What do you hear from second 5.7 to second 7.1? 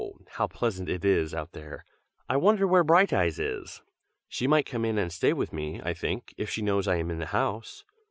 I think, if she knows I